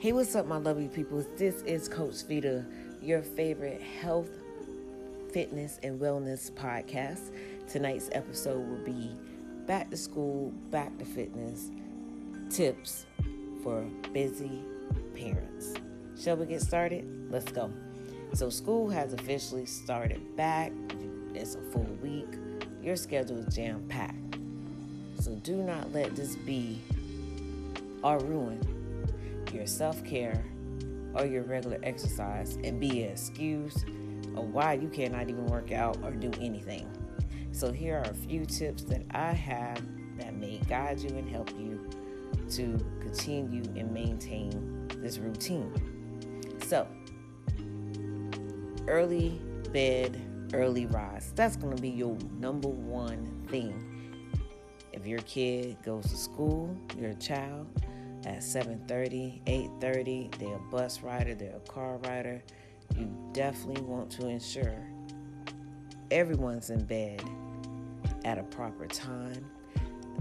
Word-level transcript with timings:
Hey, 0.00 0.12
what's 0.12 0.36
up, 0.36 0.46
my 0.46 0.58
lovely 0.58 0.86
people? 0.86 1.26
This 1.36 1.62
is 1.62 1.88
Coach 1.88 2.22
Vita, 2.28 2.64
your 3.02 3.20
favorite 3.20 3.82
health, 3.82 4.30
fitness, 5.32 5.80
and 5.82 6.00
wellness 6.00 6.52
podcast. 6.52 7.32
Tonight's 7.68 8.08
episode 8.12 8.64
will 8.68 8.84
be 8.84 9.10
back 9.66 9.90
to 9.90 9.96
school, 9.96 10.52
back 10.70 10.96
to 10.98 11.04
fitness 11.04 11.72
tips 12.48 13.06
for 13.64 13.80
busy 14.12 14.62
parents. 15.16 15.74
Shall 16.16 16.36
we 16.36 16.46
get 16.46 16.62
started? 16.62 17.04
Let's 17.28 17.50
go. 17.50 17.68
So, 18.34 18.50
school 18.50 18.88
has 18.90 19.14
officially 19.14 19.66
started 19.66 20.36
back. 20.36 20.70
It's 21.34 21.56
a 21.56 21.60
full 21.72 21.98
week. 22.00 22.38
Your 22.84 22.94
schedule 22.94 23.38
is 23.38 23.52
jam 23.52 23.84
packed. 23.88 24.38
So, 25.18 25.34
do 25.42 25.56
not 25.56 25.92
let 25.92 26.14
this 26.14 26.36
be 26.36 26.78
our 28.04 28.20
ruin 28.20 28.77
your 29.58 29.66
self 29.66 30.04
care 30.04 30.44
or 31.14 31.26
your 31.26 31.42
regular 31.42 31.80
exercise 31.82 32.58
and 32.62 32.80
be 32.80 33.02
an 33.02 33.10
excuse 33.10 33.82
of 34.36 34.54
why 34.54 34.74
you 34.74 34.88
cannot 34.88 35.28
even 35.28 35.46
work 35.46 35.72
out 35.72 35.98
or 36.04 36.12
do 36.12 36.30
anything. 36.40 36.88
So, 37.50 37.72
here 37.72 37.96
are 37.96 38.08
a 38.08 38.14
few 38.14 38.46
tips 38.46 38.84
that 38.84 39.02
I 39.10 39.32
have 39.32 39.82
that 40.18 40.34
may 40.34 40.58
guide 40.68 41.00
you 41.00 41.08
and 41.16 41.28
help 41.28 41.50
you 41.58 41.90
to 42.50 42.78
continue 43.00 43.62
and 43.76 43.92
maintain 43.92 44.88
this 44.98 45.18
routine. 45.18 45.72
So, 46.64 46.86
early 48.86 49.40
bed, 49.72 50.20
early 50.54 50.86
rise. 50.86 51.32
That's 51.34 51.56
going 51.56 51.74
to 51.74 51.82
be 51.82 51.90
your 51.90 52.16
number 52.38 52.68
one 52.68 53.44
thing. 53.48 53.84
If 54.92 55.04
your 55.04 55.20
kid 55.20 55.78
goes 55.84 56.04
to 56.10 56.16
school, 56.16 56.76
your 56.96 57.14
child, 57.14 57.66
at 58.28 58.42
7:30, 58.42 59.40
8:30, 59.46 60.30
they're 60.38 60.56
a 60.56 60.70
bus 60.70 61.02
rider, 61.02 61.34
they're 61.34 61.56
a 61.56 61.60
car 61.60 61.96
rider, 61.98 62.42
you 62.96 63.08
definitely 63.32 63.82
want 63.82 64.10
to 64.10 64.28
ensure 64.28 64.86
everyone's 66.10 66.70
in 66.70 66.84
bed 66.84 67.22
at 68.24 68.38
a 68.38 68.42
proper 68.44 68.86
time. 68.86 69.44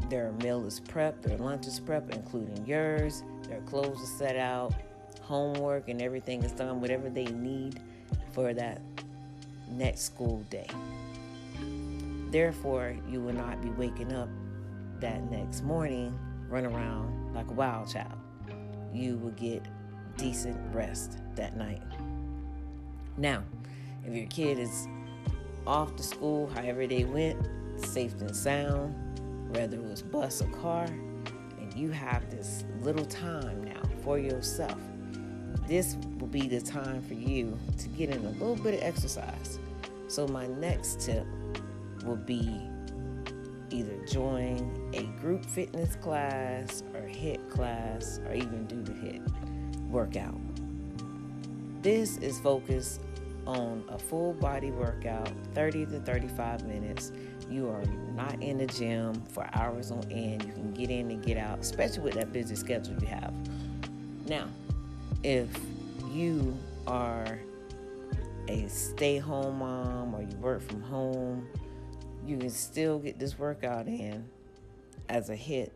Their 0.09 0.31
meal 0.43 0.65
is 0.65 0.79
prepped, 0.79 1.23
their 1.23 1.37
lunch 1.37 1.67
is 1.67 1.79
prepped, 1.79 2.13
including 2.15 2.65
yours. 2.65 3.23
Their 3.43 3.61
clothes 3.61 4.01
are 4.01 4.17
set 4.17 4.37
out, 4.37 4.73
homework 5.21 5.89
and 5.89 6.01
everything 6.01 6.43
is 6.43 6.53
done, 6.53 6.79
whatever 6.79 7.09
they 7.09 7.25
need 7.25 7.81
for 8.31 8.53
that 8.53 8.81
next 9.69 10.01
school 10.01 10.43
day. 10.49 10.67
Therefore, 12.31 12.95
you 13.09 13.21
will 13.21 13.33
not 13.33 13.61
be 13.61 13.69
waking 13.71 14.13
up 14.13 14.29
that 14.99 15.29
next 15.29 15.63
morning, 15.63 16.17
run 16.49 16.65
around 16.65 17.33
like 17.33 17.49
a 17.49 17.53
wild 17.53 17.89
child. 17.89 18.17
You 18.93 19.17
will 19.17 19.31
get 19.31 19.63
decent 20.17 20.57
rest 20.73 21.19
that 21.35 21.55
night. 21.55 21.81
Now, 23.17 23.43
if 24.05 24.13
your 24.13 24.27
kid 24.27 24.59
is 24.59 24.87
off 25.65 25.95
to 25.95 26.03
school, 26.03 26.47
however 26.47 26.87
they 26.87 27.03
went, 27.03 27.47
safe 27.77 28.13
and 28.21 28.35
sound, 28.35 28.95
whether 29.49 29.77
it 29.77 29.83
was 29.83 30.01
bus 30.01 30.41
or 30.41 30.47
car, 30.49 30.85
and 30.85 31.73
you 31.75 31.91
have 31.91 32.29
this 32.31 32.63
little 32.81 33.05
time 33.05 33.63
now 33.63 33.81
for 34.03 34.17
yourself, 34.17 34.79
this 35.67 35.97
will 36.19 36.27
be 36.27 36.47
the 36.47 36.61
time 36.61 37.01
for 37.01 37.13
you 37.13 37.57
to 37.77 37.89
get 37.89 38.09
in 38.09 38.25
a 38.25 38.29
little 38.31 38.55
bit 38.55 38.75
of 38.75 38.81
exercise. 38.81 39.59
So, 40.07 40.27
my 40.27 40.47
next 40.47 41.01
tip 41.01 41.25
will 42.05 42.15
be 42.15 42.61
either 43.69 43.95
join 44.05 44.91
a 44.93 45.03
group 45.21 45.45
fitness 45.45 45.95
class 45.97 46.83
or 46.93 47.01
HIIT 47.01 47.49
class 47.49 48.19
or 48.27 48.33
even 48.33 48.65
do 48.65 48.81
the 48.81 48.93
HIIT 48.93 49.89
workout. 49.89 50.39
This 51.81 52.17
is 52.17 52.39
focused 52.39 53.01
on 53.45 53.83
a 53.89 53.97
full 53.97 54.33
body 54.33 54.71
workout, 54.71 55.31
30 55.53 55.85
to 55.87 55.99
35 56.01 56.65
minutes. 56.65 57.11
You 57.49 57.69
are 57.69 57.83
not 58.13 58.41
in 58.41 58.57
the 58.57 58.67
gym 58.67 59.21
for 59.29 59.47
hours 59.53 59.89
on 59.89 60.05
end. 60.11 60.43
You 60.43 60.51
can 60.51 60.73
get 60.73 60.89
in 60.89 61.09
and 61.11 61.23
get 61.23 61.37
out, 61.37 61.59
especially 61.59 62.01
with 62.01 62.15
that 62.15 62.33
busy 62.33 62.55
schedule 62.55 62.95
you 62.99 63.07
have. 63.07 63.33
Now, 64.27 64.47
if 65.23 65.49
you 66.11 66.57
are 66.85 67.39
a 68.49 68.67
stay 68.67 69.17
home 69.17 69.59
mom 69.59 70.13
or 70.13 70.21
you 70.21 70.35
work 70.37 70.61
from 70.61 70.81
home, 70.81 71.47
you 72.27 72.37
can 72.37 72.49
still 72.49 72.99
get 72.99 73.17
this 73.19 73.39
workout 73.39 73.87
in 73.87 74.29
as 75.09 75.29
a 75.29 75.35
hit. 75.35 75.71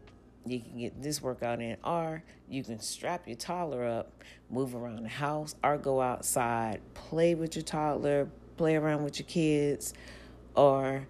You 0.46 0.60
can 0.60 0.80
get 0.80 1.02
this 1.02 1.22
workout 1.22 1.62
in, 1.62 1.78
or 1.84 2.24
you 2.50 2.64
can 2.64 2.80
strap 2.80 3.28
your 3.28 3.38
toddler 3.38 3.86
up, 3.86 4.12
move 4.50 4.76
around 4.76 5.04
the 5.04 5.10
house, 5.10 5.56
or 5.64 5.78
go 5.78 6.02
outside, 6.02 6.82
play 6.94 7.36
with 7.36 7.56
your 7.56 7.64
toddler, 7.64 8.28
play 8.58 8.76
around 8.76 9.04
with 9.04 9.20
your 9.20 9.28
kids, 9.28 9.94
or 10.56 11.08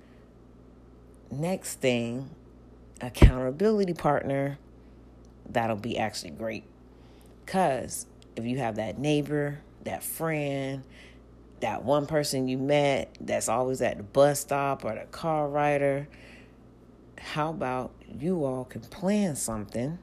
next 1.32 1.76
thing, 1.76 2.30
accountability 3.00 3.94
partner. 3.94 4.60
That'll 5.50 5.78
be 5.78 5.98
actually 5.98 6.32
great. 6.32 6.66
Because 7.46 8.06
if 8.36 8.46
you 8.46 8.60
have 8.60 8.76
that 8.76 9.00
neighbor, 9.00 9.60
that 9.86 10.04
friend, 10.04 10.84
that 11.62 11.84
one 11.84 12.06
person 12.06 12.48
you 12.48 12.58
met 12.58 13.16
that's 13.20 13.50
always 13.50 13.82
at 13.82 13.98
the 13.98 14.04
bus 14.04 14.42
stop 14.42 14.84
or 14.84 14.96
the 14.96 15.06
car 15.06 15.48
rider, 15.48 16.08
how 17.18 17.52
about 17.52 17.92
you 18.20 18.44
all 18.44 18.66
can 18.66 18.82
plan 18.82 19.36
something, 19.36 19.98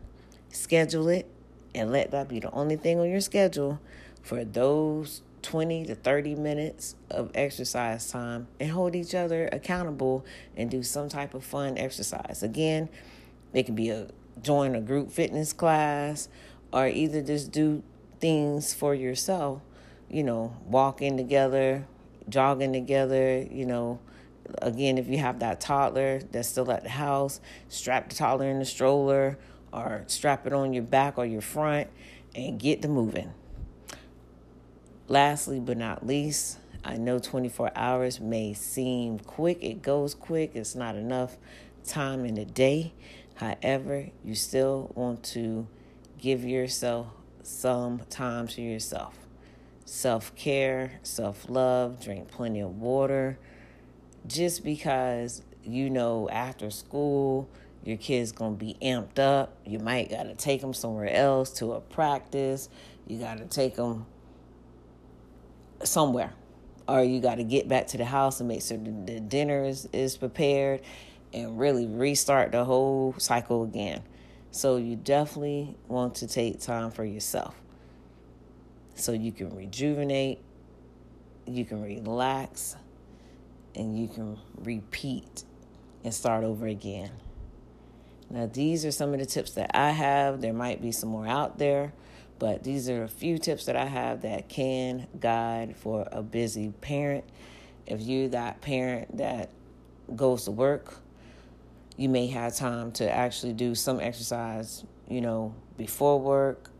schedule 0.50 1.08
it, 1.08 1.30
and 1.74 1.92
let 1.92 2.10
that 2.12 2.28
be 2.28 2.41
the 2.41 2.50
only 2.52 2.76
thing 2.76 2.98
on 2.98 3.10
your 3.10 3.20
schedule 3.20 3.80
for 4.22 4.44
those 4.44 5.22
20 5.42 5.86
to 5.86 5.94
30 5.94 6.34
minutes 6.34 6.96
of 7.10 7.30
exercise 7.34 8.10
time 8.10 8.48
and 8.58 8.70
hold 8.70 8.94
each 8.94 9.14
other 9.14 9.48
accountable 9.52 10.25
and 10.56 10.70
do 10.70 10.82
some 10.82 11.08
type 11.08 11.34
of 11.34 11.44
fun 11.44 11.78
exercise. 11.78 12.42
Again, 12.42 12.88
it 13.52 13.64
can 13.64 13.75
be 13.75 13.90
a 13.90 14.08
join 14.42 14.75
a 14.75 14.80
group 14.80 15.10
fitness 15.10 15.52
class 15.52 16.28
or 16.72 16.86
either 16.86 17.22
just 17.22 17.50
do 17.50 17.82
things 18.20 18.75
for 18.75 18.94
yourself 18.94 19.62
you 20.10 20.22
know, 20.22 20.56
walking 20.64 21.16
together, 21.16 21.86
jogging 22.28 22.72
together, 22.72 23.46
you 23.50 23.66
know. 23.66 24.00
Again, 24.62 24.96
if 24.96 25.08
you 25.08 25.19
have 25.19 25.41
that 25.41 25.60
toddler 25.60 26.20
that's 26.32 26.48
still 26.48 26.70
at 26.72 26.82
the 26.82 26.88
house, 26.88 27.41
strap 27.69 28.08
the 28.08 28.14
toddler 28.14 28.48
in 28.48 28.58
the 28.58 28.64
stroller 28.64 29.38
or 29.72 30.04
strap 30.06 30.46
it 30.46 30.54
on 30.54 30.72
your 30.72 30.82
back 30.82 31.19
or 31.19 31.26
your 31.26 31.42
front 31.42 31.88
and 32.34 32.58
get 32.58 32.80
the 32.80 32.88
moving. 32.88 33.32
Lastly, 35.06 35.60
but 35.60 35.76
not 35.76 36.06
least, 36.06 36.58
I 36.82 36.96
know 36.96 37.19
24 37.19 37.72
hours 37.75 38.20
may 38.20 38.54
seem 38.54 39.19
quick. 39.19 39.58
It 39.62 39.82
goes 39.82 40.14
quick. 40.14 40.52
It's 40.54 40.75
not 40.75 40.96
enough 40.96 41.36
time 41.84 42.25
in 42.25 42.34
the 42.34 42.46
day. 42.46 42.94
However, 43.34 44.08
you 44.25 44.34
still 44.34 44.92
want 44.94 45.22
to 45.25 45.66
give 46.19 46.44
yourself 46.44 47.08
some 47.42 48.00
time 48.10 48.48
to 48.48 48.62
yourself 48.62 49.18
self 49.88 50.34
care, 50.37 51.00
self 51.03 51.49
love, 51.49 52.00
drink 52.00 52.28
plenty 52.28 52.60
of 52.60 52.78
water. 52.78 53.38
Just 54.26 54.62
because 54.62 55.43
you 55.65 55.91
know 55.91 56.28
after 56.28 56.71
school 56.71 57.49
your 57.84 57.97
kid's 57.97 58.32
gonna 58.32 58.54
be 58.56 58.76
amped 58.82 59.19
up, 59.19 59.56
you 59.65 59.78
might 59.78 60.10
gotta 60.10 60.34
take 60.34 60.60
them 60.60 60.75
somewhere 60.75 61.10
else 61.10 61.50
to 61.54 61.72
a 61.72 61.81
practice. 61.81 62.69
You 63.06 63.19
gotta 63.19 63.47
take 63.47 63.76
them 63.76 64.04
somewhere, 65.82 66.34
or 66.87 67.03
you 67.03 67.20
gotta 67.20 67.44
get 67.44 67.66
back 67.66 67.87
to 67.88 67.97
the 67.97 68.05
house 68.05 68.41
and 68.41 68.49
make 68.49 68.62
sure 68.62 68.76
the 68.76 69.20
dinner 69.20 69.65
is, 69.65 69.88
is 69.93 70.19
prepared 70.19 70.82
and 71.32 71.59
really 71.59 71.87
restart 71.87 72.53
the 72.53 72.65
whole 72.65 73.15
cycle 73.16 73.62
again. 73.62 74.03
So 74.50 74.76
you 74.76 74.97
definitely 74.97 75.76
want 75.87 76.16
to 76.16 76.26
take 76.26 76.60
time 76.60 76.91
for 76.91 77.05
yourself 77.05 77.55
so 78.99 79.12
you 79.12 79.33
can 79.33 79.55
rejuvenate, 79.55 80.41
you 81.47 81.65
can 81.65 81.83
relax, 81.83 82.77
and 83.75 83.99
you 83.99 84.09
can 84.09 84.39
repeat 84.56 85.45
and 86.05 86.12
start 86.12 86.45
over 86.45 86.67
again. 86.67 87.11
Now, 88.31 88.50
these 88.53 88.85
are 88.85 88.91
some 88.91 89.15
of 89.15 89.21
the 89.21 89.27
tips 89.27 89.53
that 89.53 89.71
I 89.75 89.91
have. 89.91 90.41
There 90.41 90.53
might 90.53 90.83
be 90.83 90.93
some 90.93 91.09
more 91.09 91.27
out 91.27 91.59
there, 91.59 91.93
but 92.39 92.62
these 92.65 92.89
are 92.89 93.05
a 93.05 93.09
few 93.09 93.39
tips 93.39 93.65
that 93.67 93.77
I 93.77 93.87
have 93.87 94.23
that 94.23 94.49
can 94.49 95.06
guide 95.19 95.77
for 95.77 96.06
a 96.12 96.23
busy 96.23 96.73
parent. 96.81 97.25
If 97.87 98.03
you're 98.03 98.29
that 98.29 98.61
parent 98.61 99.17
that 99.17 99.50
goes 100.15 100.45
to 100.45 100.50
work, 100.50 100.97
you 101.97 102.09
may 102.09 102.27
have 102.27 102.55
time 102.55 102.93
to 102.93 103.11
actually 103.11 103.55
do 103.55 103.75
some 103.75 103.99
exercise, 104.00 104.85
you 105.09 105.21
know, 105.21 105.55
before 105.77 106.21
work 106.21 106.71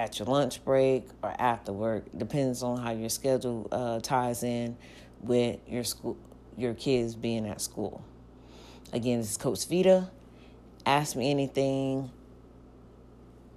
at 0.00 0.18
your 0.18 0.26
lunch 0.26 0.64
break 0.64 1.06
or 1.22 1.34
after 1.38 1.72
work. 1.72 2.06
Depends 2.16 2.62
on 2.62 2.78
how 2.78 2.90
your 2.90 3.10
schedule 3.10 3.68
uh, 3.70 4.00
ties 4.00 4.42
in 4.42 4.76
with 5.20 5.60
your 5.68 5.84
school, 5.84 6.16
your 6.56 6.72
kids 6.72 7.14
being 7.14 7.46
at 7.46 7.60
school. 7.60 8.02
Again, 8.94 9.18
this 9.18 9.32
is 9.32 9.36
Coach 9.36 9.66
Vita. 9.68 10.10
Ask 10.86 11.16
me 11.16 11.30
anything. 11.30 12.10